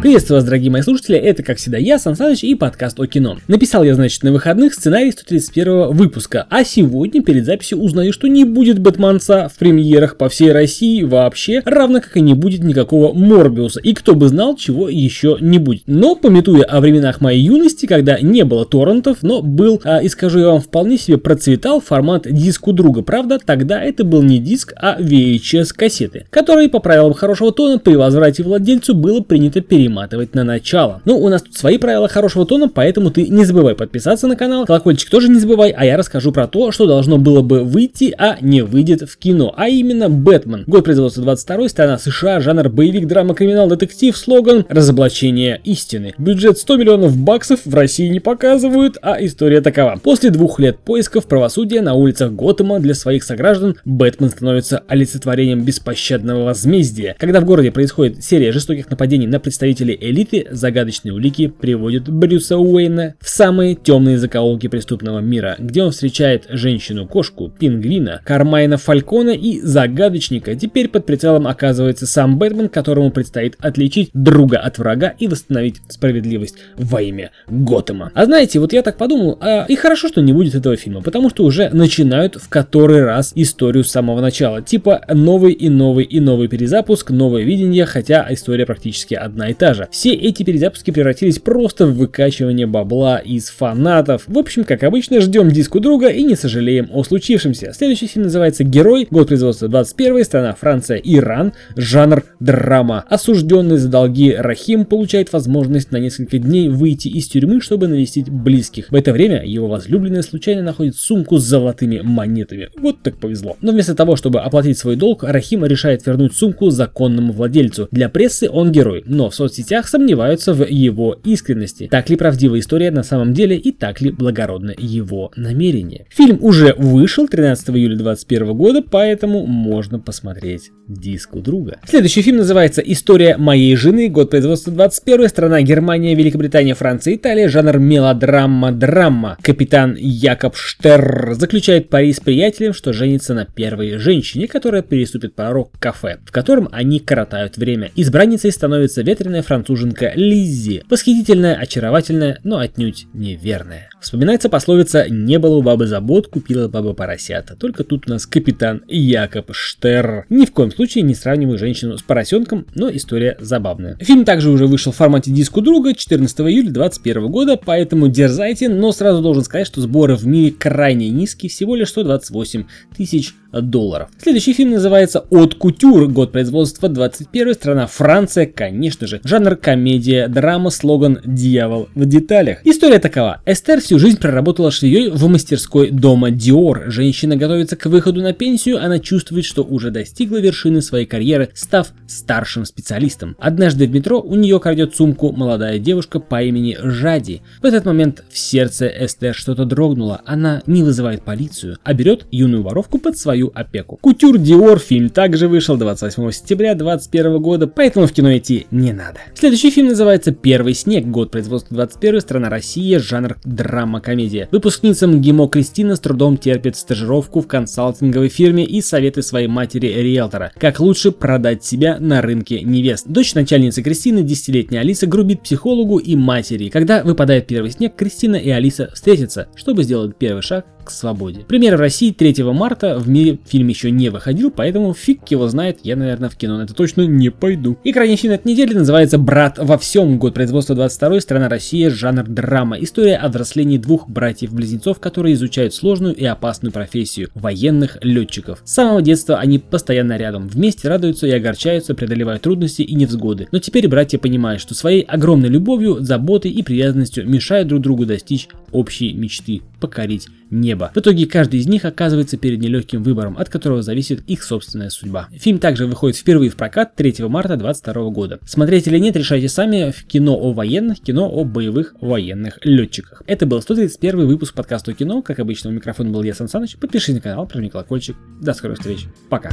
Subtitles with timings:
[0.00, 3.36] Приветствую вас, дорогие мои слушатели, это, как всегда, я, Сан Саныч и подкаст о кино.
[3.48, 8.44] Написал я, значит, на выходных сценарий 131 выпуска, а сегодня перед записью узнаю, что не
[8.44, 13.78] будет Бэтменца в премьерах по всей России вообще, равно как и не будет никакого Морбиуса,
[13.80, 15.82] и кто бы знал, чего еще не будет.
[15.86, 20.38] Но, пометуя о временах моей юности, когда не было торрентов, но был, а, и скажу
[20.38, 24.72] я вам, вполне себе процветал формат диск у друга, правда, тогда это был не диск,
[24.76, 30.44] а VHS-кассеты, которые по правилам хорошего тона при возврате владельцу было принято перематывать перематывать на
[30.44, 31.02] начало.
[31.04, 34.64] Ну, у нас тут свои правила хорошего тона, поэтому ты не забывай подписаться на канал,
[34.64, 38.38] колокольчик тоже не забывай, а я расскажу про то, что должно было бы выйти, а
[38.40, 40.64] не выйдет в кино, а именно Бэтмен.
[40.66, 46.14] Год производства 22 страна США, жанр боевик, драма, криминал, детектив, слоган «Разоблачение истины».
[46.18, 49.98] Бюджет 100 миллионов баксов в России не показывают, а история такова.
[50.02, 56.44] После двух лет поисков правосудия на улицах Готэма для своих сограждан Бэтмен становится олицетворением беспощадного
[56.44, 57.16] возмездия.
[57.18, 62.58] Когда в городе происходит серия жестоких нападений на представителей представители элиты загадочные улики приводят Брюса
[62.58, 69.60] Уэйна в самые темные закоулки преступного мира, где он встречает женщину-кошку, пингвина, Кармайна Фалькона и
[69.60, 70.54] загадочника.
[70.54, 76.56] Теперь под прицелом оказывается сам Бэтмен, которому предстоит отличить друга от врага и восстановить справедливость
[76.76, 78.10] во имя Готэма.
[78.14, 81.30] А знаете, вот я так подумал, а, и хорошо, что не будет этого фильма, потому
[81.30, 84.62] что уже начинают в который раз историю с самого начала.
[84.62, 89.69] Типа новый и новый и новый перезапуск, новое видение, хотя история практически одна и та
[89.70, 89.88] продажа.
[89.90, 94.24] Все эти перезапуски превратились просто в выкачивание бабла из фанатов.
[94.26, 97.72] В общем, как обычно, ждем диску друга и не сожалеем о случившемся.
[97.72, 103.04] Следующий фильм называется «Герой», год производства 21 страна Франция, Иран, жанр драма.
[103.08, 108.90] Осужденный за долги Рахим получает возможность на несколько дней выйти из тюрьмы, чтобы навестить близких.
[108.90, 112.70] В это время его возлюбленная случайно находит сумку с золотыми монетами.
[112.78, 113.56] Вот так повезло.
[113.60, 117.88] Но вместо того, чтобы оплатить свой долг, Рахим решает вернуть сумку законному владельцу.
[117.90, 121.88] Для прессы он герой, но в соцсетях соцсетях сомневаются в его искренности.
[121.90, 126.06] Так ли правдивая история на самом деле и так ли благородно его намерение.
[126.10, 131.78] Фильм уже вышел 13 июля 2021 года, поэтому можно посмотреть диск у друга.
[131.86, 137.78] Следующий фильм называется «История моей жены», год производства 21, страна Германия, Великобритания, Франция, Италия, жанр
[137.78, 139.36] мелодрама-драма.
[139.42, 145.70] Капитан Якоб Штерр заключает пари с приятелем, что женится на первой женщине, которая переступит порог
[145.78, 147.90] кафе, в котором они коротают время.
[147.94, 150.84] Избранницей становится ветреная француженка Лиззи.
[150.88, 153.90] Восхитительная, очаровательная, но отнюдь неверная.
[154.00, 157.56] Вспоминается пословица «Не было у бабы забот, купила баба поросята».
[157.56, 160.24] Только тут у нас капитан Якоб Штер.
[160.30, 163.96] Ни в коем случае не сравниваю женщину с поросенком, но история забавная.
[163.96, 168.92] Фильм также уже вышел в формате диску друга 14 июля 2021 года, поэтому дерзайте, но
[168.92, 174.08] сразу должен сказать, что сборы в мире крайне низкие, всего лишь 128 тысяч долларов.
[174.18, 179.20] Следующий фильм называется «От кутюр», год производства 21 страна Франция, конечно же.
[179.24, 182.58] Жанр комедия, драма, слоган «Дьявол в деталях».
[182.64, 183.40] История такова.
[183.46, 186.84] Эстер всю жизнь проработала швеей в мастерской дома Диор.
[186.88, 191.92] Женщина готовится к выходу на пенсию, она чувствует, что уже достигла вершины своей карьеры, став
[192.06, 193.36] старшим специалистом.
[193.38, 197.42] Однажды в метро у нее крадет сумку молодая девушка по имени Жади.
[197.62, 200.20] В этот момент в сердце Эстер что-то дрогнуло.
[200.24, 203.96] Она не вызывает полицию, а берет юную воровку под свою свою опеку.
[204.00, 209.20] Кутюр Диор фильм также вышел 28 сентября 2021 года, поэтому в кино идти не надо.
[209.34, 214.48] Следующий фильм называется «Первый снег», год производства 21, страна Россия, жанр драма-комедия.
[214.50, 220.52] Выпускница МГИМО Кристина с трудом терпит стажировку в консалтинговой фирме и советы своей матери риэлтора,
[220.58, 223.08] как лучше продать себя на рынке невест.
[223.08, 226.68] Дочь начальницы Кристины, десятилетняя Алиса, грубит психологу и матери.
[226.68, 231.40] Когда выпадает первый снег, Кристина и Алиса встретятся, чтобы сделать первый шаг к свободе.
[231.46, 235.80] Премьера в России 3 марта, в мире фильм еще не выходил, поэтому фиг его знает,
[235.82, 237.78] я, наверное, в кино на это точно не пойду.
[237.84, 242.24] И крайний фильм этой недели называется «Брат во всем», год производства 22 страна Россия, жанр
[242.24, 242.76] драма.
[242.78, 248.62] История о взрослении двух братьев-близнецов, которые изучают сложную и опасную профессию– военных летчиков.
[248.64, 253.48] С самого детства они постоянно рядом, вместе радуются и огорчаются, преодолевая трудности и невзгоды.
[253.52, 258.48] Но теперь братья понимают, что своей огромной любовью, заботой и привязанностью мешают друг другу достичь
[258.72, 260.79] общей мечты– покорить небо.
[260.88, 265.28] В итоге каждый из них оказывается перед нелегким выбором, от которого зависит их собственная судьба.
[265.32, 268.38] Фильм также выходит впервые в прокат 3 марта 2022 года.
[268.46, 269.90] Смотреть или нет, решайте сами.
[269.90, 273.22] В кино о военных, кино о боевых военных летчиках.
[273.26, 275.22] Это был 131 выпуск подкаста кино.
[275.22, 276.76] Как обычно, у микрофона был я, Сан Саныч.
[276.76, 278.16] Подпишись на канал, прожми колокольчик.
[278.40, 279.06] До скорых встреч.
[279.28, 279.50] Пока.